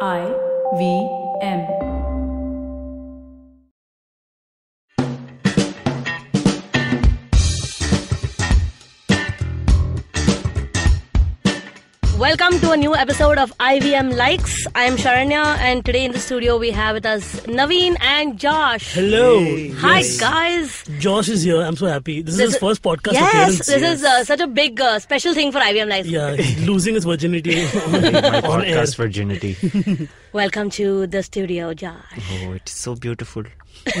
[0.00, 0.26] I
[0.76, 1.08] V
[1.40, 1.93] M.
[12.36, 14.66] Welcome to a new episode of IVM Likes.
[14.74, 18.92] I am Sharanya, and today in the studio we have with us Naveen and Josh.
[18.94, 19.38] Hello.
[19.82, 20.18] Hi, Yes.
[20.18, 20.84] guys.
[20.98, 21.60] Josh is here.
[21.62, 22.22] I'm so happy.
[22.22, 23.66] This, This is his is- first podcast yes, appearance.
[23.66, 26.08] this is uh, such a big uh, special thing for IVM Likes.
[26.08, 27.54] yeah, he's losing his virginity
[27.92, 27.98] my
[28.40, 28.78] on, on air.
[28.78, 30.08] podcast virginity.
[30.32, 32.18] Welcome to the studio, Josh.
[32.42, 33.44] Oh, it's so beautiful.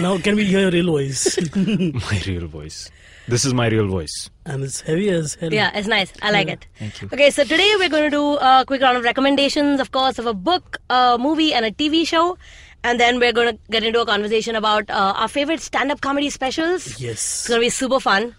[0.00, 1.38] Now, can we hear your real voice?
[1.54, 2.90] My real voice.
[3.26, 4.30] This is my real voice.
[4.46, 5.52] and it's heavy as hell.
[5.52, 6.12] Yeah, it's nice.
[6.20, 6.66] I like it.
[6.78, 7.08] Thank you.
[7.12, 10.26] Okay, so today we're going to do a quick round of recommendations, of course, of
[10.26, 12.36] a book, a movie, and a TV show.
[12.82, 16.02] And then we're going to get into a conversation about uh, our favorite stand up
[16.02, 17.00] comedy specials.
[17.00, 17.12] Yes.
[17.22, 18.36] It's going to be super fun.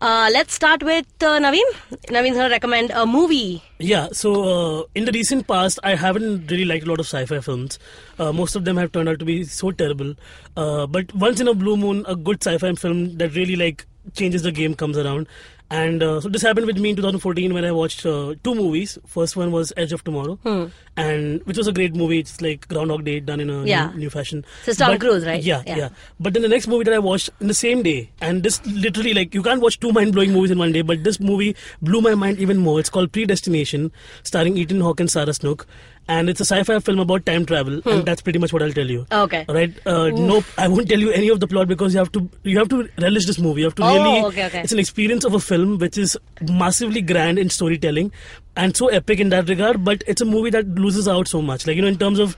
[0.00, 1.64] Uh, let's start with uh, Naveen.
[2.06, 3.60] Naveen's going to recommend a movie.
[3.80, 7.40] Yeah, so uh, in the recent past, I haven't really liked a lot of sci-fi
[7.40, 7.80] films.
[8.20, 10.14] Uh, most of them have turned out to be so terrible.
[10.56, 14.42] Uh, but once in a blue moon, a good sci-fi film that really like changes
[14.42, 15.26] the game comes around.
[15.70, 18.98] And uh, so this happened with me in 2014 when I watched uh, two movies.
[19.06, 20.38] First one was Edge of Tomorrow,
[20.96, 22.18] and which was a great movie.
[22.20, 23.90] It's like Groundhog Day done in a Yeah.
[23.90, 24.46] new, new fashion.
[24.64, 25.42] So it's Tom But- Cruise, right?
[25.42, 25.76] Yeah, Yeah.
[25.76, 28.64] yeah, But then the next movie that I watched in the same day, and this
[28.66, 32.00] literally like you can't watch two mind-blowing movies in one day, but this movie blew
[32.00, 32.80] my mind even more.
[32.80, 33.92] It's called Predestination,
[34.22, 35.66] starring Ethan Hawke and Sarah Snook,
[36.08, 38.90] and it's a sci-fi film about time travel, and that's pretty much what I'll tell
[38.90, 39.02] you.
[39.10, 39.18] Hmm.
[39.24, 39.44] Okay.
[39.48, 39.86] All right.
[39.86, 40.44] Uh, nope.
[40.56, 42.88] I won't tell you any of the plot because you have to you have to
[42.98, 43.60] relish this movie.
[43.60, 44.24] You have to Oh, really.
[44.28, 44.60] okay, okay.
[44.62, 46.16] It's an experience of a film which is
[46.50, 48.10] massively grand in storytelling
[48.56, 49.84] and so epic in that regard.
[49.84, 51.66] But it's a movie that loses out so much.
[51.66, 52.36] Like you know, in terms of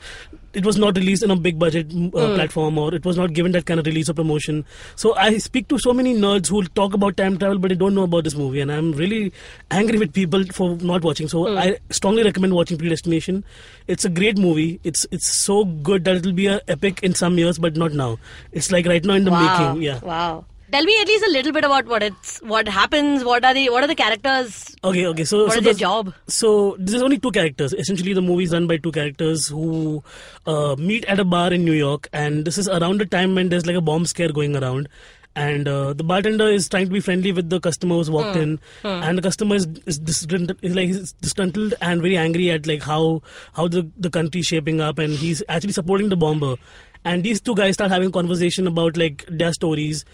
[0.53, 2.35] it was not released in a big budget mm, uh, Hmm.
[2.35, 4.65] platform or it was not given that kind of release or promotion.
[4.97, 7.95] So I speak to so many nerds who talk about time travel but they don't
[7.95, 9.33] know about this movie and I'm really
[9.71, 11.29] angry with people for not watching.
[11.29, 11.59] So Hmm.
[11.59, 13.45] I strongly recommend watching Predestination.
[13.87, 14.81] It's a great movie.
[14.85, 18.19] It's it's so good that it'll be a epic in some years but not now.
[18.53, 19.47] It's like right now in the wow.
[19.75, 19.83] making.
[19.83, 20.01] Yeah.
[20.01, 20.45] Wow.
[20.73, 23.69] Tell me at least a little bit about what it's, what happens, what are the,
[23.71, 25.25] what are the characters, Okay, okay.
[25.25, 26.15] So, what so is their the- job?
[26.29, 27.73] So there's only two characters.
[27.75, 30.03] Essentially, the movie is run by two characters who
[30.47, 33.49] uh, meet at a bar in New York, and this is around the time when
[33.49, 34.89] there's like a bomb scare going around.
[35.37, 38.43] And uh, the bartender is trying to be friendly with the customer who's walked Hmm.
[38.43, 42.67] in, and the customer is is, disgruntled, is like he's disgruntled and very angry at
[42.67, 43.23] like how
[43.53, 46.57] how the the country's shaping up, and he's actually supporting the bomber.
[47.05, 50.05] And these two guys start having conversation about like their stories.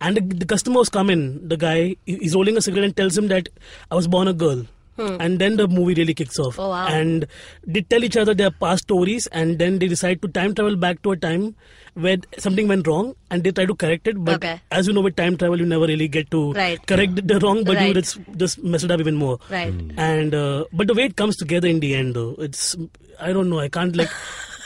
[0.00, 1.48] And the, the customers come in.
[1.48, 3.48] The guy he- he's rolling a cigarette and tells him that
[3.90, 4.64] I was born a girl
[4.98, 6.60] and then the movie really kicks off Hmm.
[6.62, 6.86] Oh, wow.
[6.88, 7.26] and
[7.66, 11.02] they tell each other their past stories and then they decide to time travel back
[11.02, 11.54] to a time
[11.92, 14.54] where something went wrong and they try to correct it but Okay.
[14.70, 16.80] as you know with time travel you never really get to Right.
[16.86, 19.74] correct the wrong but you just, just mess it up even more Right.
[19.98, 22.74] and uh, but the way it comes together in the end though it's
[23.20, 24.08] i don't know i can't like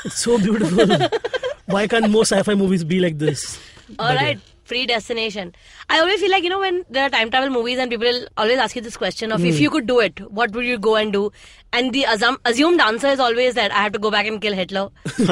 [0.05, 0.87] it's so beautiful
[1.67, 3.59] why can't more sci-fi movies be like this
[3.99, 4.39] All But, right,
[4.71, 5.53] predestination.
[5.89, 8.59] I always feel like, you know, when there are time travel movies and people always
[8.67, 9.63] ask you this question of if Hmm.
[9.67, 11.23] you could do it, what would you go and do?
[11.79, 14.59] And the assum- assumed answer is always that I have to go back and kill
[14.63, 14.89] Hitler.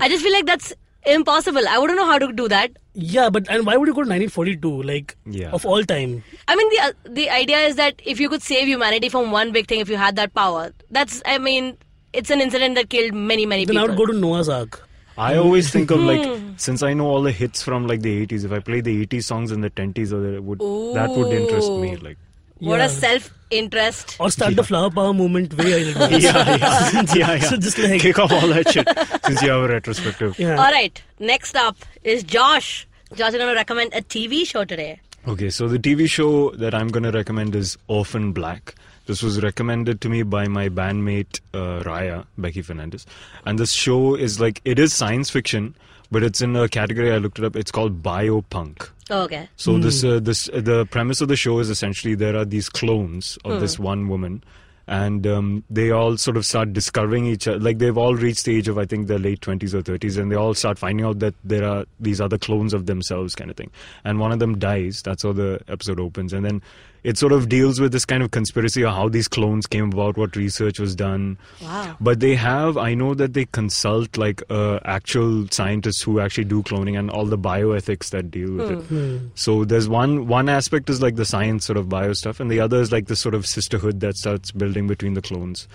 [0.00, 0.72] I just feel like that's
[1.06, 1.68] impossible.
[1.68, 2.80] I wouldn't know how to do that.
[3.12, 5.54] yeah but and why would you go to 1942 like Yeah.
[5.56, 6.12] of all time
[6.52, 9.50] I mean, the uh, the idea is that if you could save humanity from one
[9.56, 10.62] big thing, if you had that power,
[10.98, 11.72] that's, I mean,
[12.20, 13.96] it's an incident that killed many, many then i people.
[13.96, 14.78] would go to noah's ark
[15.16, 16.52] I always think of like Hmm.
[16.56, 18.44] since I know all the hits from like the 80s.
[18.44, 20.58] If I play the 80s songs in the 20s, or that would
[20.94, 21.96] that would interest me.
[21.96, 22.18] Like
[22.58, 24.16] what a self interest.
[24.18, 27.38] or start the flower power movement way yeah, yeah, yeah, yeah.
[27.40, 28.88] So just like- kick off all that shit
[29.26, 30.38] since you have a retrospective.
[30.38, 30.56] Yeah.
[30.56, 32.86] All right, next up is Josh.
[33.14, 35.00] Josh is going to recommend a TV show today.
[35.28, 38.74] Okay, so the TV show that I'm going to recommend is Orphan Black.
[39.06, 43.06] This was recommended to me by my bandmate uh, Raya, Becky Fernandez.
[43.44, 45.76] And this show is like, it is science fiction,
[46.10, 47.56] but it's in a category I looked it up.
[47.56, 48.88] It's called biopunk.
[49.10, 49.48] Oh, okay.
[49.56, 52.70] So this uh, this uh, the premise of the show is essentially there are these
[52.70, 54.42] clones of this one woman,
[54.86, 57.58] and um, they all sort of start discovering each other.
[57.58, 60.32] Like they've all reached the age of I think their late twenties or thirties, and
[60.32, 63.58] they all start finding out that there are these other clones of themselves, kind of
[63.58, 63.70] thing.
[64.04, 65.02] And one of them dies.
[65.02, 66.62] That's how the episode opens, and then
[67.04, 70.16] it sort of deals with this kind of conspiracy of how these clones came about,
[70.16, 71.36] what research was done.
[71.62, 71.96] Wow.
[72.00, 76.62] But they have, I know that they consult like uh, actual scientists who actually do
[76.62, 78.78] cloning and all the bioethics that deal with it.
[78.86, 79.16] Hmm.
[79.18, 79.26] Hmm.
[79.34, 82.58] So there's one one aspect is like the science sort of bio stuff, and the
[82.60, 85.68] other is like the sort of sisterhood that starts building between the clones.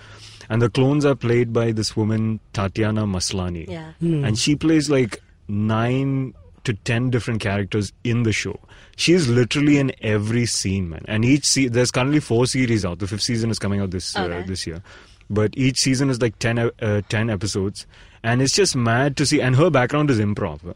[0.48, 3.92] And the clones are played by this woman Tatiana Maslany, Yeah.
[4.00, 4.24] Hmm.
[4.24, 6.34] and she plays like nine
[6.64, 8.58] to ten different characters in the show.
[8.96, 11.04] She's literally in every scene, man.
[11.08, 12.98] And each se- there's currently four series out.
[12.98, 14.38] The fifth season is coming out this Okay.
[14.40, 14.82] uh, this year.
[15.32, 17.86] but each season is like 10, e- uh, 10 episodes.
[18.24, 19.40] And it's just mad to see.
[19.40, 20.74] And her background is improv.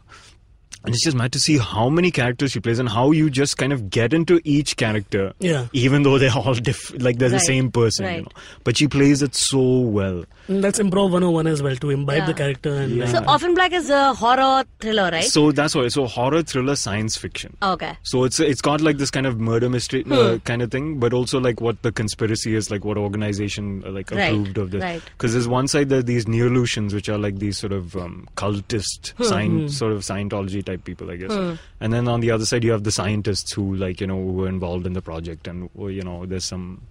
[0.85, 3.57] And it's just mad to see how many characters she plays and how you just
[3.57, 5.33] kind of get into each character.
[5.39, 5.67] Yeah.
[5.73, 8.15] Even though they're all different, like they're the same person, right.
[8.17, 8.29] you know.
[8.63, 10.25] But she plays it so well.
[10.47, 12.25] And that's improv 101 as well to imbibe Yeah.
[12.27, 13.07] the character and Yeah.
[13.07, 15.23] So Orphan Black is a horror thriller, right?
[15.23, 15.87] So that's why.
[15.87, 17.57] So horror, thriller, science fiction.
[17.63, 17.97] okay.
[18.03, 20.13] So it's it's got like this kind of murder mystery Hmm.
[20.13, 23.89] uh, kind of thing, but also like what the conspiracy is, like what organization uh,
[23.91, 24.83] like Right, approved of this.
[24.83, 25.01] right.
[25.17, 28.27] Because there's one side there are these Neolutions, which are like these sort of um,
[28.35, 29.23] cultist, Hmm.
[29.23, 31.31] scient- sort of Scientology type people, I guess.
[31.79, 34.33] And then on the other side, you have the scientists who like you know who
[34.33, 36.81] were involved in the project, and uh, you know there's some.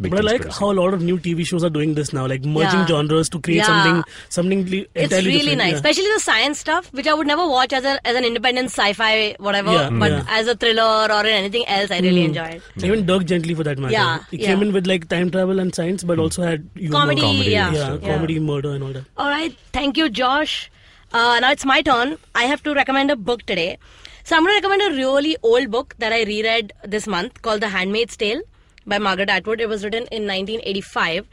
[0.00, 2.24] Big But I like how a lot of new TV shows are doing this now,
[2.24, 2.86] like merging Yeah.
[2.86, 3.64] genres to create Yeah.
[3.66, 5.58] something something le- It's really different.
[5.58, 5.74] nice, Yeah.
[5.74, 9.34] especially the science stuff, which I would never watch as, a, as an independent sci-fi
[9.40, 9.72] whatever.
[9.72, 10.22] Yeah, but yeah.
[10.28, 12.62] as a thriller or in anything else, I really enjoy it.
[12.84, 13.92] Even Dirk Gently for that matter.
[13.92, 14.46] Yeah, he yeah.
[14.46, 16.92] came in with like time travel and science, but also had humor.
[17.00, 19.04] Comedy, Comedy yeah, and yeah, comedy, murder, and all that.
[19.16, 20.70] All right, thank you, Josh.
[21.12, 22.18] Uh, now it's my turn.
[22.34, 23.78] I have to recommend a book today.
[24.24, 27.62] So I'm going to recommend a really old book that I reread this month called
[27.62, 28.42] The Handmaid's Tale
[28.86, 29.60] by Margaret Atwood.
[29.60, 31.26] It was written in 1985.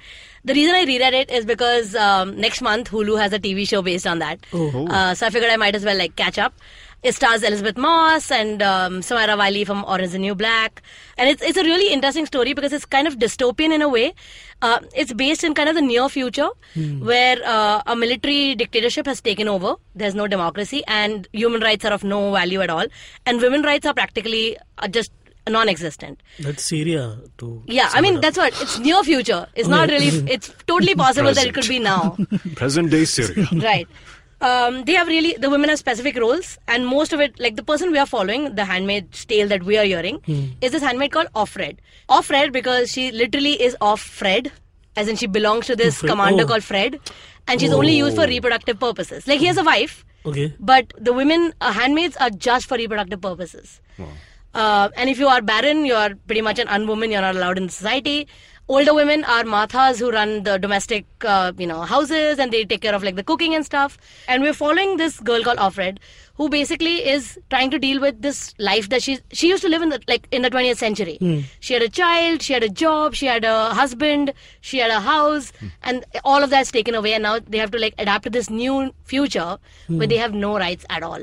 [0.45, 3.81] The reason I reread it is because um, next month Hulu has a TV show
[3.81, 4.39] based on that.
[4.53, 4.87] Oh.
[4.87, 6.53] Uh, so I figured I might as well like catch up.
[7.05, 10.81] It stars Elisabeth Moss and um, Samira Wiley from Orange is the New Black,
[11.19, 14.15] and it's it's a really interesting story because it's kind of dystopian in a way.
[14.63, 16.47] Uh, it's based in kind of the near future
[17.09, 19.75] where uh, a military dictatorship has taken over.
[19.93, 22.87] There's no democracy, and human rights are of no value at all,
[23.27, 25.11] and women rights are practically uh, just
[25.47, 26.23] non-existent.
[26.39, 27.61] That's Syria too.
[27.67, 29.45] Yeah, I mean that's what it's near future.
[29.53, 30.07] It's not really.
[30.27, 32.17] It's totally possible that it could be now.
[32.55, 33.47] present day Syria.
[33.53, 33.87] right.
[34.47, 37.63] Um, they have really the women have specific roles, and most of it, like the
[37.69, 40.19] person we are following, the handmaid's tale that we are hearing,
[40.61, 41.77] is this handmaid called Offred.
[42.17, 44.51] Offred because she literally is off Fred,
[44.95, 46.47] as in she belongs to this Fred, commander oh.
[46.47, 46.99] called Fred,
[47.47, 49.27] and she's only used for reproductive purposes.
[49.27, 50.53] Like he has a wife, Okay.
[50.59, 53.79] but the women uh, handmaids are just for reproductive purposes.
[54.53, 57.11] Uh, and if you are barren, you are pretty much an unwoman.
[57.11, 58.27] You're not allowed in society.
[58.67, 62.81] Older women are marthas who run the domestic, uh, you know, houses and they take
[62.81, 63.99] care of like the cooking and stuff.
[64.27, 65.99] And we're following this girl called Offred,
[66.33, 69.83] who basically is trying to deal with this life that she she used to live
[69.83, 71.17] in the like in the 20th century.
[71.19, 71.41] Hmm.
[71.59, 74.99] She had a child, she had a job, she had a husband, she had a
[74.99, 75.67] house, hmm.
[75.83, 77.13] and all of that's taken away.
[77.13, 79.99] And now they have to like adapt to this new future hmm.
[79.99, 81.19] where they have no rights at all.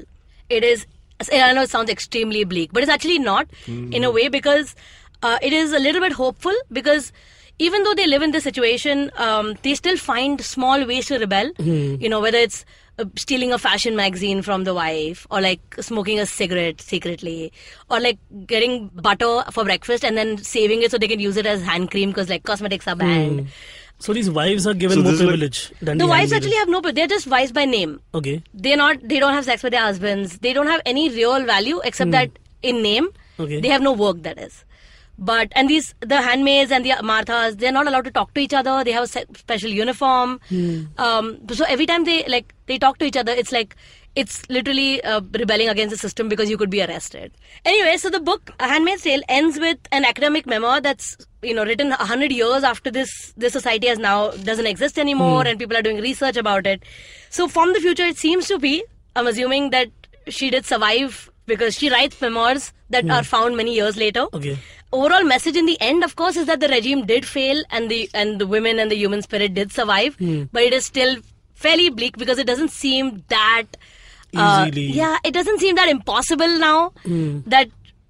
[0.48, 0.86] It is
[1.32, 4.74] I know it sounds extremely bleak, but it's actually not in a way because
[5.22, 7.12] uh, it is a little bit hopeful because
[7.58, 11.50] even though they live in this situation, um, they still find small ways to rebel.
[11.58, 12.64] You know, whether it's
[12.98, 17.52] uh, stealing a fashion magazine from the wife or like smoking a cigarette secretly
[17.90, 21.46] or like getting butter for breakfast and then saving it so they can use it
[21.46, 23.46] as hand cream because like cosmetics are banned.
[23.98, 26.32] So these wives are given So more this is like- privilege than The the wives
[26.32, 28.42] actually have no, they're just wives by name Okay.
[28.52, 31.80] they're not they don't have sex with their husbands they don't have any real value
[31.84, 32.30] except that
[32.62, 33.08] in name
[33.38, 33.60] Okay.
[33.60, 34.64] they have no work that is
[35.18, 38.54] but and these the handmaids and the marthas they're not allowed to talk to each
[38.54, 38.82] other.
[38.84, 40.40] They have a special uniform.
[40.98, 43.76] Um, so every time they like they talk to each other it's like
[44.14, 47.32] it's literally uh, rebelling against the system because you could be arrested.
[47.64, 51.64] Anyway so the book A handmaid's tale ends with an academic memoir that's you know
[51.64, 55.82] written 100 years after this this society has now doesn't exist anymore and people are
[55.82, 56.82] doing research about it.
[57.30, 58.82] So from the future it seems to be
[59.14, 59.90] i'm assuming that
[60.28, 64.26] she did survive because she writes memoirs that are found many years later.
[64.32, 64.58] Okay.
[64.92, 68.08] Overall message in the end of course is that the regime did fail and the
[68.14, 70.16] and the women and the human spirit did survive
[70.52, 71.16] but it is still
[71.54, 73.64] fairly bleak because it doesn't seem that
[74.36, 74.86] uh, Easily.
[74.86, 76.92] yeah it doesn't seem that impossible now
[77.46, 77.68] that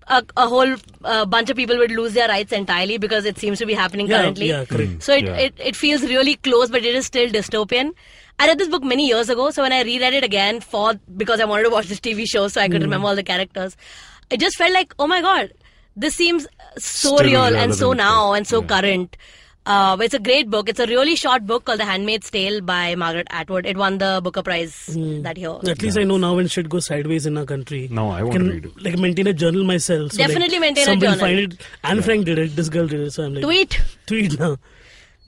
[0.09, 0.75] a, a whole
[1.05, 4.09] uh, bunch of people would lose their rights entirely because it seems to be happening
[4.09, 5.03] Yeah, currently yeah, correct.
[5.03, 5.37] so it, Yeah.
[5.37, 7.93] it, it feels really close but it is still dystopian
[8.39, 11.39] I read this book many years ago, so when I reread it again for because
[11.39, 13.77] I wanted to watch this TV show, so I could remember all the characters,
[14.31, 15.53] it just felt like, oh my god,
[15.97, 16.47] this seems
[16.79, 18.67] so Still real and so now and so yeah.
[18.69, 19.17] current.
[19.65, 20.69] Uh, it's a great book.
[20.69, 23.65] It's a really short book called The Handmaid's Tale by Margaret Atwood.
[23.65, 24.87] It won the Booker Prize
[25.23, 25.57] that year.
[25.69, 27.87] At least I know now when shit goes sideways in our country.
[27.89, 28.83] No, I want can, to read it.
[28.83, 30.13] Like maintain a journal myself.
[30.13, 31.17] So Definitely like, maintain a journal.
[31.17, 31.51] somebody journal.
[31.51, 31.67] find it.
[31.85, 32.57] Anne Frank did it.
[32.57, 33.13] This girl did it.
[33.13, 33.81] So I'm like Tweet.
[34.07, 34.57] tweet now.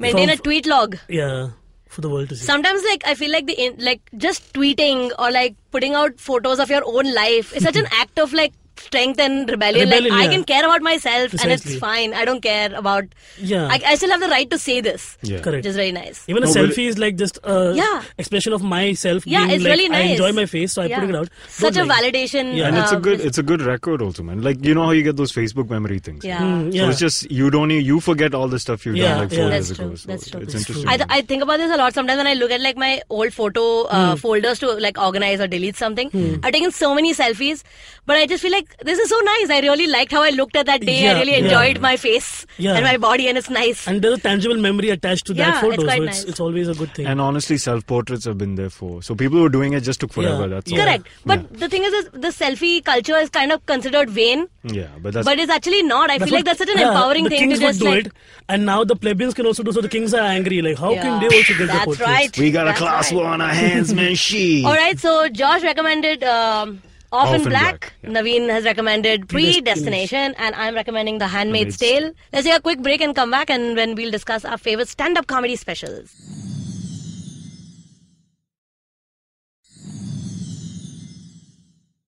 [0.01, 0.99] Maintain From- a tweet log.
[1.09, 1.51] Yeah,
[1.87, 2.45] for the world to see.
[2.45, 6.59] Sometimes, like I feel like the in, like just tweeting or like putting out photos
[6.59, 8.53] of your own life is such an act of like
[8.87, 9.89] strength and rebellion.
[9.89, 12.15] Rebellion, like I can care about myself and it's fine.
[12.15, 13.05] I don't care about.
[13.39, 13.67] Yeah.
[13.71, 15.17] I, I still have the right to say this.
[15.23, 15.41] Yeah.
[15.41, 15.57] Correct.
[15.65, 16.25] Which is very nice.
[16.29, 18.03] Even a No, but selfie is like just a Yeah.
[18.19, 19.27] expression of myself.
[19.27, 20.09] Yeah, being it's like, really nice.
[20.09, 21.29] I enjoy my face, so I put it out.
[21.49, 22.55] Such Don't a like- validation.
[22.57, 22.69] Yeah.
[22.69, 24.91] and it's a um, good it's a good record also man like you know how
[24.91, 26.41] you get those facebook memory things Yeah.
[26.41, 26.91] Mm, so yeah.
[26.91, 29.49] it's just you don't you forget all the stuff you've Yeah, done like four yeah.
[29.51, 30.41] years That's ago true, so that's true.
[30.41, 32.61] it's interesting I, th- I think about this a lot sometimes when I look at
[32.61, 33.97] like my old photo Hmm.
[33.97, 36.09] uh, folders to like organize or delete something.
[36.43, 37.63] I've taken so many selfies,
[38.07, 39.51] but I just feel like this is so nice.
[39.51, 40.99] I really liked how I looked at that day.
[41.09, 41.39] I Yeah, really yeah.
[41.45, 42.75] enjoyed my face Yeah.
[42.75, 43.87] and my body, and it's nice.
[43.87, 46.21] And there's a tangible memory attached to Yeah, that it's photo, quite so nice.
[46.23, 47.07] it's, it's always a good thing.
[47.07, 50.01] and honestly self portraits have been there for so people who are doing it just
[50.01, 50.79] took forever Yeah, that's yeah.
[50.81, 51.07] all Correct.
[51.25, 51.59] But Yeah.
[51.65, 55.25] the thing is, is, the selfie culture is kind of considered vain, yeah but that's
[55.25, 56.11] but it's actually not.
[56.11, 57.87] I That's feel like that's such an yeah, empowering the thing kings to just would
[57.89, 58.07] do like.
[58.07, 58.13] it,
[58.49, 59.73] and now the plebeians can also do.
[59.73, 60.61] So the kings are angry.
[60.63, 62.09] Like, how can they also get the That's portraits?
[62.11, 62.39] right.
[62.39, 63.17] we got a class right.
[63.17, 66.83] war on our hands man she All right, so Josh recommended um,
[67.15, 67.81] Off, Orphan Black.
[67.81, 68.11] Black, yeah.
[68.11, 70.35] Naveen has recommended Predestination.
[70.37, 72.13] And I'm recommending The Handmaid's Tale.
[72.33, 75.29] Let's take a quick break and come back, and when we'll discuss our favorite stand-up
[75.29, 76.13] comedy specials.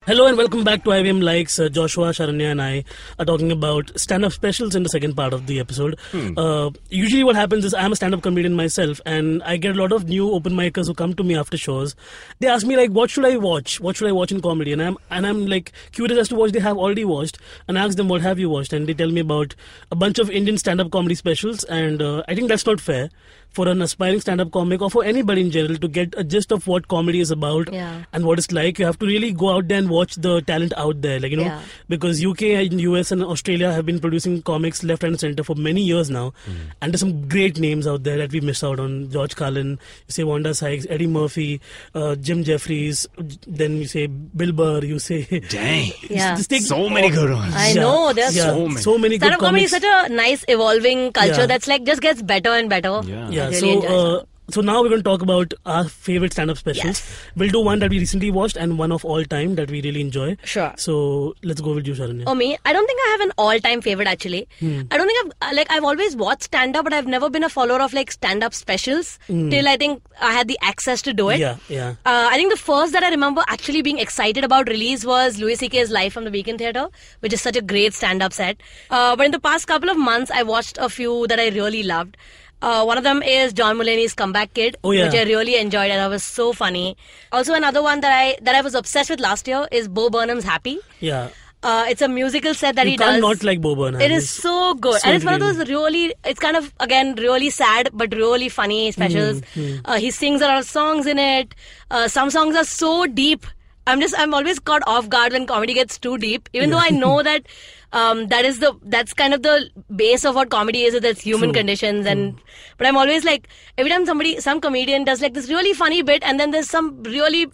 [0.07, 1.59] Hello and welcome back to IVM Likes.
[1.59, 2.85] Uh, Joshua, Sharanya, and I
[3.19, 5.99] are talking about stand-up specials in the second part of the episode.
[6.37, 9.91] Uh, usually, what happens is I'm a stand-up comedian myself, and I get a lot
[9.91, 11.93] of new open micers who come to me after shows.
[12.39, 13.81] They ask me like, "What should I watch?
[13.81, 16.53] What should I watch in comedy?" And I'm and I'm like curious as to what
[16.53, 17.37] they have already watched,
[17.67, 19.55] and I ask them, "What have you watched?" And they tell me about
[19.91, 23.09] a bunch of Indian stand-up comedy specials, and uh, I think that's not fair
[23.51, 26.67] for an aspiring stand-up comic or for anybody in general to get a gist of
[26.67, 28.03] what comedy is about Yeah.
[28.13, 28.77] and what it's like.
[28.77, 31.37] You have to really go out there and watch the talent out there, like you
[31.37, 31.61] know, Yeah.
[31.89, 35.81] because UK and US and Australia have been producing comics left and center for many
[35.81, 36.33] years now,
[36.81, 39.09] and there's some great names out there that we miss out on.
[39.11, 39.71] George Carlin,
[40.07, 41.59] you say Wanda Sykes, Eddie Murphy,
[41.95, 43.07] uh, Jim Jefferies,
[43.47, 46.35] then you say Bill Burr, you say dang Yeah.
[46.35, 48.81] Just take- so many good ones I know, there's yeah, so many.
[48.81, 51.45] so many Stand-up comedy is such a nice evolving culture Yeah.
[51.47, 53.01] that's like just gets better and better.
[53.05, 53.29] Yeah.
[53.37, 56.85] Yeah, really so uh, so now we're going to talk about our favorite stand-up specials.
[56.85, 57.21] Yes.
[57.35, 59.99] We'll do one that we recently watched and one of all time that we really
[59.99, 60.37] enjoy.
[60.45, 60.73] Sure.
[60.77, 62.23] So let's go with you, Sharanya.
[62.27, 64.47] Oh me, I don't think I have an all-time favorite actually.
[64.61, 64.83] Hmm.
[64.89, 67.49] I don't think I've uh, like I've always watched stand-up, but I've never been a
[67.49, 71.35] follower of like stand-up specials till I think I had the access to do it.
[71.35, 71.41] Hmm.
[71.41, 71.89] yeah, yeah.
[72.05, 75.55] Uh, I think the first that I remember actually being excited about release was Louis
[75.55, 76.87] C.K.'s Live from the Beacon Theatre,
[77.19, 78.61] which is such a great stand-up set.
[78.89, 81.83] Uh, but in the past couple of months, I watched a few that I really
[81.83, 82.15] loved.
[82.61, 85.05] Uh, one of them is John Mulaney's Comeback Kid, Oh, yeah.
[85.05, 86.97] which I really enjoyed and that was so funny.
[87.31, 90.43] Also, another one that I that I was obsessed with last year is Bo Burnham's
[90.43, 90.79] Happy.
[90.99, 91.29] Yeah.
[91.63, 93.21] Uh, it's a musical set that you he can't does.
[93.21, 93.99] not like Bo Burnham.
[93.99, 96.13] It is so good, so and it's one of those really.
[96.23, 99.41] It's kind of again really sad but really funny specials.
[99.41, 99.79] Mm-hmm.
[99.85, 101.55] Uh, he sings a lot of songs in it.
[101.91, 103.45] Uh, some songs are so deep.
[103.87, 106.89] I'm just I'm always caught off guard when comedy gets too deep, even though I
[106.89, 107.47] know that
[107.93, 110.99] um, that is the that's kind of the base of what comedy is.
[110.99, 111.59] That's human True.
[111.61, 112.39] conditions, and
[112.77, 116.21] but I'm always like every time somebody some comedian does like this really funny bit,
[116.23, 117.47] and then there's some really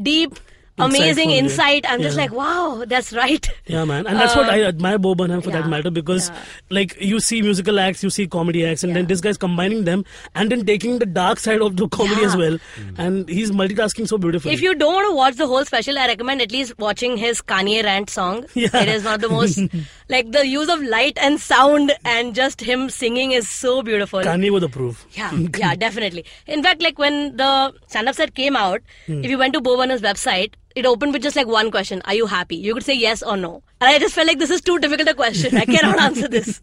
[0.00, 0.38] deep.
[0.78, 1.38] Amazing Insightful, yeah.
[1.38, 1.86] insight.
[1.88, 2.22] I'm just Yeah.
[2.24, 3.48] like, wow, that's right.
[3.66, 6.36] Yeah, man, and that's what Uh, I admire Bo Burnham for that matter because, yeah.
[6.70, 10.04] like, you see musical acts, you see comedy acts, and then this guy's combining them
[10.34, 12.26] and then taking the dark side of the comedy Yeah.
[12.28, 12.58] as well,
[12.98, 14.52] and he's multitasking so beautifully.
[14.52, 17.40] If you don't want to watch the whole special, I recommend at least watching his
[17.40, 18.44] Kanye rant song.
[18.54, 18.68] Yeah.
[18.82, 19.58] It is one of the most
[20.10, 24.20] like the use of light and sound and just him singing is so beautiful.
[24.20, 25.06] Kanye would approve.
[25.12, 26.24] yeah, yeah, definitely.
[26.46, 29.24] In fact, like when the stand-up set came out, Hmm.
[29.24, 32.14] if you went to Bo Burnham's website, it opened with just like one question: Are
[32.14, 32.56] you happy?
[32.56, 33.62] You could say yes or no.
[33.80, 35.56] And I just felt like this is too difficult a question.
[35.56, 36.60] I cannot answer this.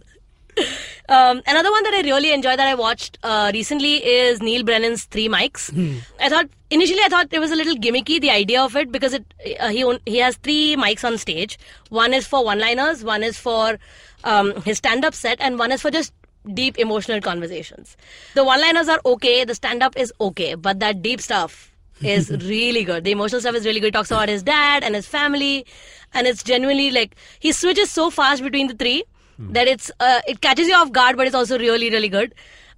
[1.10, 5.04] Um, another one that I really enjoyed that I watched uh, recently is Neal Brennan's
[5.06, 5.74] Three Mics.
[6.20, 9.14] I thought initially I thought it was a little gimmicky the idea of it because
[9.14, 9.26] it
[9.60, 11.60] uh, he own, he has three mics on stage.
[11.90, 13.80] One is for one-liners, one is for
[14.24, 16.14] um, his stand-up set, and one is for just
[16.54, 17.98] deep emotional conversations.
[18.36, 21.73] The one-liners are okay, the stand-up is okay, but that deep stuff
[22.06, 23.04] is really good.
[23.04, 23.88] The emotional stuff is really good.
[23.88, 25.66] He talks about his dad and his family,
[26.14, 29.04] and it's genuinely like he switches so fast between the three
[29.40, 32.34] that it's uh, it catches you off guard, but it's also really really good.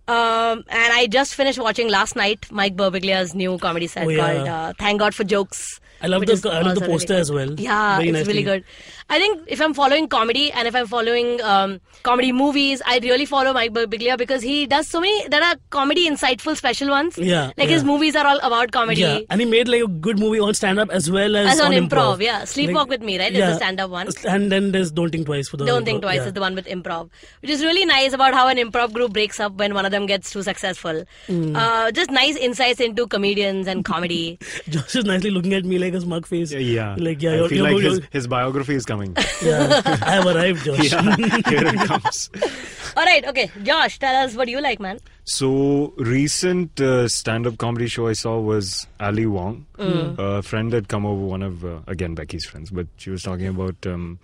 [0.08, 4.34] Um, and I just finished watching last night Mike Birbiglia's new comedy set Oh, yeah.
[4.36, 7.14] called uh, "Thank God for Jokes." I love the- I love the also really poster
[7.16, 7.54] as well.
[7.60, 8.64] Yeah, Very it's really good.
[9.08, 13.26] I think if I'm following comedy and if I'm following um, comedy movies, I really
[13.26, 15.28] follow Mike Birbiglia because he does so many.
[15.28, 17.16] There are comedy insightful special ones.
[17.18, 19.02] Yeah, like his movies are all about comedy.
[19.02, 21.72] Yeah, and he made like a good movie on stand-up as well as, As on
[21.72, 22.22] improv, improv.
[22.22, 22.42] yeah.
[22.44, 24.08] Sleepwalk with Me, right, is the stand-up one.
[24.28, 26.26] And then there's Don't Think Twice for the Don't think twice yeah.
[26.28, 27.12] is the one with improv,
[27.44, 30.08] which is really nice about how an improv group breaks up when one of them
[30.08, 31.04] gets too successful.
[31.30, 34.40] Uh, just nice insights into comedians and comedy.
[34.70, 36.52] Josh is nicely looking at me like a smug face.
[36.52, 36.96] Yeah.
[36.98, 38.95] Like, yeah, I you're, feel you're, like you're- his, his biography is coming.
[39.44, 40.92] yeah, I have arrived, Josh.
[40.92, 42.30] yeah, here it comes.
[42.98, 45.00] All right, okay, Josh, tell us what you like, man.
[45.26, 49.66] So recent uh, stand-up comedy show I saw was Ali Wong.
[49.78, 50.18] Mm.
[50.18, 53.48] A friend had come over, one of uh, again Becky's friends, but she was talking
[53.48, 53.76] about.
[53.86, 54.20] Um,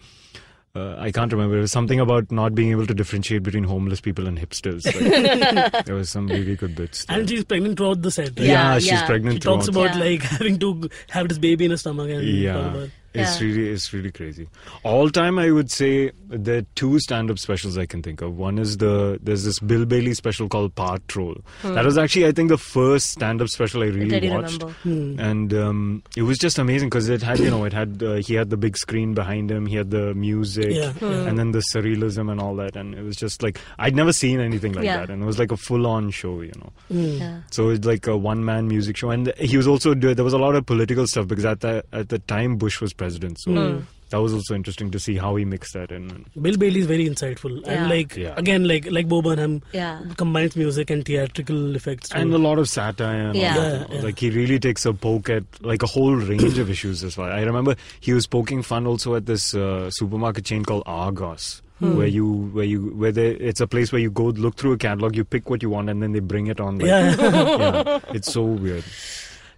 [0.73, 1.57] uh, I can't remember.
[1.57, 4.85] It was something about not being able to differentiate between homeless people and hipsters.
[4.85, 7.03] Like, there was some really good bits.
[7.03, 7.19] there.
[7.19, 8.29] And she's pregnant throughout the set.
[8.39, 8.47] right?
[8.47, 9.05] Yeah, she's yeah.
[9.05, 9.33] pregnant.
[9.35, 9.99] She talks about Yeah.
[10.01, 12.85] like having to have this baby in her stomach and blah, yeah blah.
[13.13, 13.47] It's Yeah.
[13.47, 14.47] really it's really crazy
[14.83, 18.57] all time i would say there are two stand-up specials i can think of one
[18.57, 22.49] is the there's this bill bailey special called part troll that was actually i think
[22.49, 25.21] the first stand-up special i really Did you watched remember?
[25.21, 28.33] and um, it was just amazing because it had you know it had uh, he
[28.35, 30.93] had the big screen behind him he had the music Yeah.
[31.01, 34.39] and then the surrealism and all that and it was just like i'd never seen
[34.39, 34.97] anything like Yeah.
[35.01, 37.41] that and it was like a full-on show you know Yeah.
[37.51, 40.15] so it's like a one-man music show, and he was also doing.
[40.15, 42.93] There was a lot of political stuff because at the at the time Bush was
[43.01, 43.79] president, so Hmm.
[44.13, 46.07] that was also interesting to see how he mixed that in.
[46.45, 47.71] Bill Bailey is very insightful Yeah.
[47.75, 48.33] and like Yeah.
[48.43, 50.01] again like like Bo Burnham Yeah.
[50.23, 52.09] combines music and theatrical effects.
[52.09, 52.17] too.
[52.23, 53.55] And a lot of satire, and Yeah.
[53.55, 54.01] all Yeah, you yeah.
[54.09, 55.43] like he really takes a poke at
[55.73, 57.31] like a whole range of issues as well.
[57.39, 57.75] I remember
[58.09, 61.95] he was poking fun also at this uh, supermarket chain called Argos, Hmm.
[61.97, 62.27] where you
[62.59, 65.23] where you where they, it's a place where you go look through a catalog, you
[65.37, 66.77] pick what you want, and then they bring it on.
[66.79, 67.15] Like, yeah,
[67.65, 68.83] yeah, it's so weird.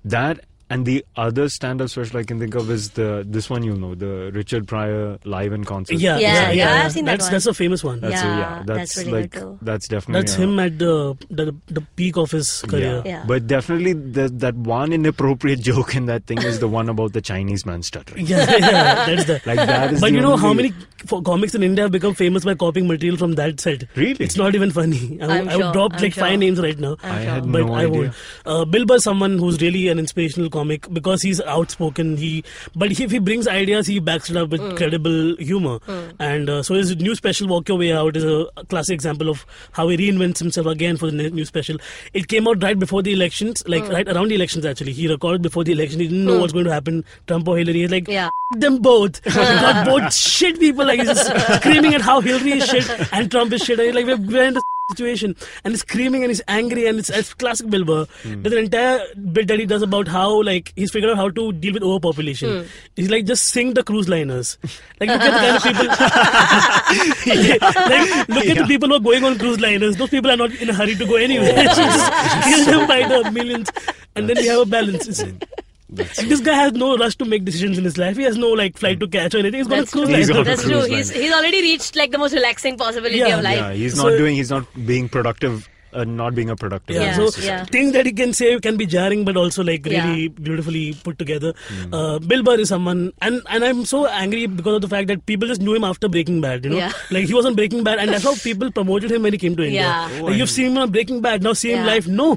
[0.05, 0.39] That
[0.73, 3.95] and the other stand-up special I can think of is the this one you know
[3.95, 5.99] the Richard Pryor live in concert.
[5.99, 7.31] yeah, Yeah, yeah, I've seen that that's one.
[7.33, 7.99] that's a famous one.
[8.01, 9.57] That's Yeah, a, yeah, that's that's, really like good too.
[9.61, 13.01] that's definitely That's a- him at the, the the peak of his career.
[13.05, 13.23] Yeah.
[13.27, 17.21] But definitely the, that one inappropriate joke in that thing is the one about the
[17.21, 18.25] Chinese man stuttering.
[18.25, 19.41] Yeah, yeah, that's the.
[19.45, 20.73] Like that is but the you know how many
[21.05, 23.83] for comics in India have become famous by copying material from that set?
[23.95, 24.23] Really?
[24.23, 25.19] It's not even funny.
[25.21, 26.23] I, I'm would- I would sure, drop I'm like sure.
[26.23, 26.95] five names right now.
[27.03, 27.31] I'm I sure.
[27.33, 27.89] had but no I idea.
[28.01, 28.13] won't.
[28.45, 32.17] Uh, Bill Burr someone who's really an inspirational comic because he's outspoken.
[32.17, 32.43] He,
[32.75, 34.77] but if he brings ideas, he backs it up with Mm.
[34.77, 35.79] credible humor.
[36.19, 39.45] And uh, so his new special "Walk Your Way Out" is a classic example of
[39.71, 41.77] how he reinvents himself again for the new special.
[42.13, 43.93] It came out right before the elections, like Mm.
[43.93, 44.65] right around the elections.
[44.65, 45.99] Actually, he recorded before the election.
[45.99, 47.81] He didn't know what's going to happen, Trump or Hillary.
[47.81, 48.29] He's like, Yeah.
[48.57, 49.21] them both.
[49.33, 53.51] Got both shit people like he's just screaming at how Hillary is shit and Trump
[53.53, 53.79] is shit.
[53.79, 54.17] And he's like we're,
[54.51, 54.61] we're
[54.95, 58.05] situation and he's screaming and he's angry and it's, it's classic Bill Burr.
[58.23, 61.51] There's an entire bit that he does about how like he's figured out how to
[61.53, 62.63] deal with overpopulation.
[62.63, 62.67] Hmm.
[62.95, 64.57] He's like just sing the cruise liners.
[64.99, 65.85] Like look at the kind of people.
[67.33, 69.95] like look at the people who are going on cruise liners.
[69.97, 71.53] Those people are not in a hurry to go anywhere.
[71.63, 72.13] just
[72.43, 73.69] kill them by the millions,
[74.15, 75.07] and then we have a balance.
[75.07, 75.23] It's,
[75.95, 78.17] like, this guy has no rush to make decisions in his life.
[78.17, 79.59] He has no like flight to catch or anything.
[79.59, 80.09] He's got That's a cruise.
[80.09, 80.43] He's liner.
[80.43, 80.83] got a That's true.
[80.95, 83.37] He's he's already reached like the most relaxing possibility Yeah.
[83.37, 83.57] of life.
[83.57, 84.35] Yeah, he's So- not doing.
[84.35, 85.69] He's not being productive.
[85.93, 86.95] Uh, not being a productive.
[86.95, 87.65] Yeah, Yeah, so yeah.
[87.65, 90.33] things that he can say can be jarring, but also like really Yeah.
[90.47, 91.53] beautifully put together.
[91.69, 91.93] Hmm.
[91.99, 95.25] Uh, Bill Burr is someone, and and I'm so angry because of the fact that
[95.31, 96.65] people just knew him after Breaking Bad.
[96.67, 96.91] You know, Yeah.
[97.17, 99.55] like he was on Breaking Bad, and that's how people promoted him when he came
[99.61, 99.81] to India.
[99.81, 100.15] Yeah.
[100.21, 101.91] Oh, Like, you've seen him on Breaking Bad, now see him Yeah.
[101.93, 102.07] live.
[102.23, 102.29] No,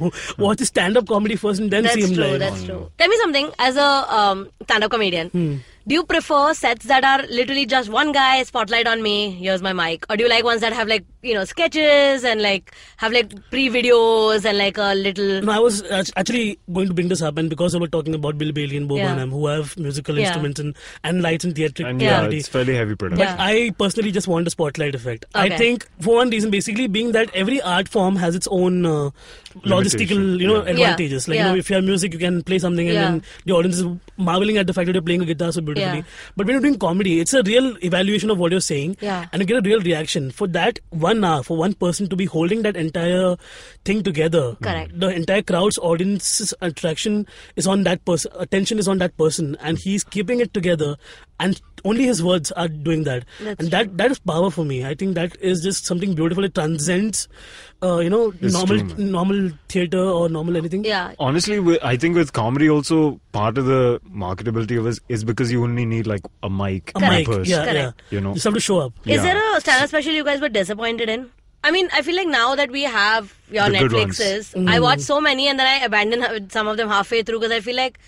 [0.46, 2.24] watch his stand-up comedy first, and then That's see him true.
[2.24, 2.40] live.
[2.40, 2.82] That's true.
[2.98, 3.50] Tell me something.
[3.70, 3.88] As a
[4.20, 5.54] um, stand-up comedian, Hmm.
[5.87, 9.72] Do you prefer sets that are literally just one guy, spotlight on me, here's my
[9.72, 13.12] mic, or do you like ones that have like you know sketches and like have
[13.12, 15.42] like pre-videos and like a little?
[15.42, 15.83] No, I was
[16.16, 18.88] actually going to bring this up, and because we were talking about Bill Bailey and
[18.88, 19.12] Bo Yeah.
[19.14, 20.27] Burnham, who have musical Yeah.
[20.27, 22.22] instruments and, and lights and theatric and Yeah.
[22.22, 23.25] yeah, it's fairly heavy production.
[23.25, 23.44] But Yeah.
[23.44, 25.25] I personally just want a spotlight effect.
[25.35, 29.11] I think for one reason, basically being that every art form has its own uh,
[29.64, 30.70] logistical, you know, yeah.
[30.72, 31.29] advantages.
[31.29, 33.03] Like you know, if you have music, you can play something, and Yeah.
[33.11, 35.98] then the audience is marveling at the fact that you're playing a guitar so beautifully.
[35.98, 36.05] Yeah.
[36.37, 39.26] But when you're doing comedy, it's a real evaluation of what you're saying, Yeah.
[39.33, 40.31] and you get a real reaction.
[40.31, 43.37] For that one hour, for one person to be holding that entire
[43.85, 44.98] thing together, Correct.
[44.98, 47.26] the entire crowd's audience's attraction
[47.57, 50.96] is on that person, attention is on that person, and he's keeping it together,
[51.38, 54.85] and only his words are doing that, That's and that that is power for me.
[54.85, 56.44] I think that is just something beautiful.
[56.44, 57.29] It transcends,
[57.83, 60.85] uh, you know, It's normal true, normal theater or normal anything.
[60.85, 61.12] Yeah.
[61.18, 65.62] Honestly, I think with comedy also part of the marketability of it is because you
[65.62, 67.72] only need like a mic, A and mic, person, yeah, yeah.
[67.72, 68.03] Correct.
[68.11, 68.92] You know, just have to show up.
[69.05, 69.22] Is Yeah.
[69.22, 71.31] there a stand-up special you guys were disappointed in?
[71.62, 73.79] I mean, I feel like now that we have your The.
[73.79, 74.68] Netflixes, Mm.
[74.70, 77.61] I watch so many and then I abandon some of them halfway through because I
[77.61, 77.99] feel like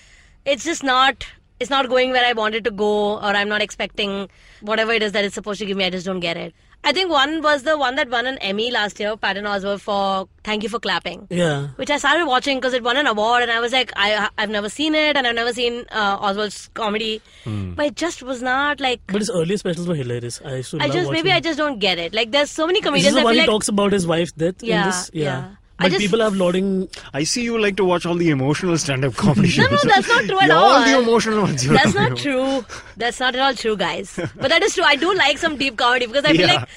[0.45, 1.27] it's just not
[1.61, 4.29] it's not going where I wanted to go or I'm not expecting
[4.61, 5.85] whatever it is that it's supposed to give me.
[5.85, 6.55] I just don't get it.
[6.85, 10.29] I think one was the one that won an Emmy last year, Patton Oswalt for
[10.45, 11.27] Thank You for Clapping.
[11.29, 11.69] Yeah.
[11.75, 14.49] Which I started watching because it won an award, and I was like, I I've
[14.49, 18.81] never seen it, and I've never seen uh, Oswalt's comedy, but it just was not
[18.81, 19.01] like.
[19.09, 20.41] But his earlier specials were hilarious.
[20.45, 22.15] I I just maybe watching I just don't get it.
[22.15, 23.15] Like there's so many comedians.
[23.15, 25.11] This is the one feel he like talks about his wife's death Yeah, in this.
[25.13, 25.25] Yeah.
[25.25, 25.49] yeah.
[25.81, 26.89] I But just- people have lauding.
[27.15, 29.71] I see you like to watch all the emotional stand-up comedy no, shows.
[29.85, 30.65] no, that's not true at all.
[30.73, 31.65] all the emotional ones.
[31.65, 32.19] you're That's talking not about.
[32.23, 32.65] true.
[32.97, 34.19] That's not at all true, guys.
[34.41, 34.85] But that is true.
[34.85, 36.55] I do like some deep comedy because I feel Yeah.
[36.55, 36.69] like,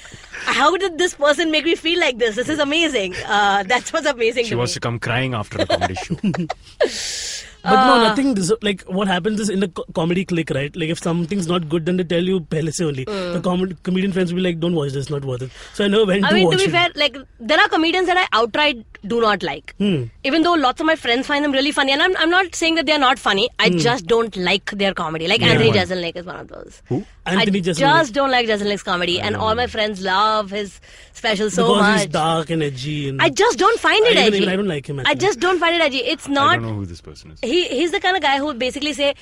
[0.44, 2.36] how did this person make me feel like this?
[2.36, 3.14] This is amazing.
[3.26, 4.74] Uh, that's what's amazing She to wants me.
[4.74, 6.16] to come crying after a comedy show.
[7.64, 7.86] But Uh.
[7.86, 8.34] no, nothing.
[8.34, 10.74] This, like what happens is in the co- comedy click, right?
[10.74, 13.04] Like if something's not good, then they tell you pehle se only.
[13.04, 15.88] The com- comedian friends will be like, "Don't watch this, not worth it." So I
[15.88, 16.26] never went Mm.
[16.26, 16.76] I to mean, watch to be it.
[16.78, 17.16] fair, like
[17.52, 19.74] there are comedians that I outright do not like.
[19.84, 20.00] Hmm.
[20.24, 22.76] Even though lots of my friends find them really funny, and I'm, I'm not saying
[22.76, 23.48] that they are not funny.
[23.58, 23.78] I Hmm.
[23.78, 25.28] just don't like their comedy.
[25.34, 25.48] Like Yeah.
[25.54, 25.78] Anthony One.
[25.78, 26.82] Jeselnik is one of those.
[26.88, 27.04] Who?
[27.24, 27.78] Anthony I Jeselnik.
[27.78, 30.80] just don't like Jeselnik's comedy, and all my friends love his
[31.12, 32.00] specials so because much.
[32.00, 33.08] he's dark and edgy.
[33.08, 34.38] And I just don't find it I edgy.
[34.38, 35.98] even I don't like him, I just don't find it edgy.
[35.98, 36.50] It's not.
[36.50, 37.38] I don't know who this person is.
[37.42, 39.14] He he's the kind of guy who would basically say,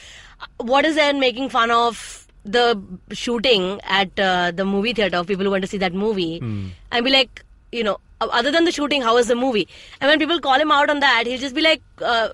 [0.59, 2.83] "What is there in making fun of the
[3.13, 6.69] shooting at uh, the movie theater of people who went to see that movie?" Hmm.
[6.91, 9.69] And be like, you know, other than the shooting, how was the movie?
[10.01, 11.83] And when people call him out on that, he'll just be like.
[12.01, 12.31] Uh,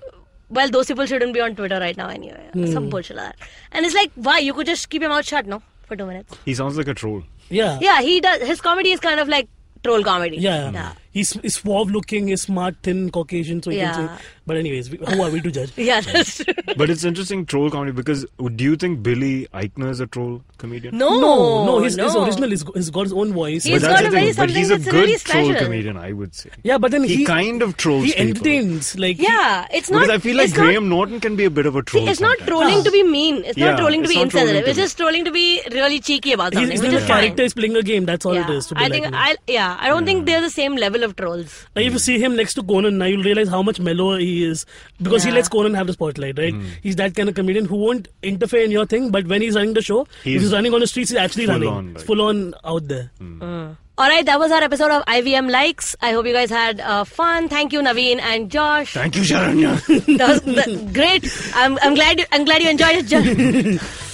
[0.49, 2.49] well, those people shouldn't be on Twitter right now anyway.
[2.53, 2.67] Hmm.
[2.67, 3.47] Some bullshit like that.
[3.71, 4.39] And it's like, why?
[4.39, 5.61] You could just keep your mouth shut, no?
[5.85, 6.35] For two minutes.
[6.45, 7.23] He sounds like a troll.
[7.49, 8.41] yeah, Yeah, he does.
[8.41, 9.47] His comedy is kind of like
[9.83, 10.37] troll comedy.
[10.37, 10.93] yeah, Yeah.
[11.17, 13.93] He's, he's suave looking, he's smart, thin, Caucasian, so you Yeah.
[13.93, 14.23] can say.
[14.49, 15.71] But anyways, we- who are we to judge?
[15.87, 16.53] Yeah, that's true.
[16.81, 18.25] But it's interesting troll comedy because
[18.59, 20.97] do you think Billy Eichner is a troll comedian?
[20.97, 22.05] No, No, no, his, no.
[22.05, 23.65] his original is he's got his own voice.
[23.65, 24.35] He's but got that's a the very thing.
[24.45, 25.65] But he's a something that's good really troll special.
[25.65, 26.49] comedian, I would say.
[26.63, 28.27] yeah, but then He, he kind of trolls he people.
[28.29, 30.03] entertains like Yeah, it's not.
[30.03, 32.05] Because I feel like it's not- Graham Norton can be a bit of a troll.
[32.05, 32.49] See, it's not sometimes.
[32.49, 33.43] trolling to be mean.
[33.43, 34.63] It's Yeah, not trolling to it's be not trolling insensitive.
[34.65, 36.97] to It's be- just trolling to be really cheeky about He's, something, he's which the
[36.97, 37.19] is fine.
[37.21, 38.05] character is playing a game.
[38.05, 38.71] That's all it is.
[38.75, 39.07] I think.
[39.13, 39.75] I yeah.
[39.79, 41.65] I don't think they're the same level of trolls.
[41.75, 44.43] Like if you see him next to Conan, now you'll realize how much mellower he
[44.45, 44.65] is
[45.01, 46.53] because he lets Conan have the spotlight, right?
[46.53, 46.67] Hmm.
[46.83, 49.73] He's that kind of comedian who won't interfere in your thing, but when he's running
[49.73, 51.97] the show, if He's he's running on the streets, he's actually full running, on, It's
[51.99, 53.11] like- full on out there.
[53.17, 53.41] Hmm.
[53.41, 53.69] Uh.
[53.99, 55.95] All right, that was our episode of IVM likes.
[55.99, 57.49] I hope you guys had uh, fun.
[57.49, 58.93] Thank you, Naveen and Josh.
[58.93, 59.73] Thank you, Sharanya.
[60.19, 61.25] that was that- great.
[61.55, 63.07] I'm, I'm glad you, I'm glad you enjoyed it.
[63.07, 63.79] Jo-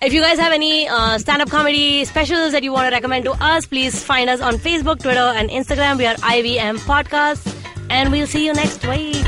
[0.00, 3.32] if you guys have any uh, stand-up comedy specials that you want to recommend to
[3.42, 5.98] us, please find us on Facebook, Twitter, and Instagram.
[5.98, 7.54] We are IVM Podcast,
[7.90, 9.26] and we'll see you next week.